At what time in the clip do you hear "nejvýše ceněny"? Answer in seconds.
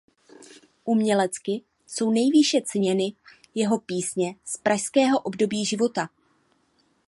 2.11-3.13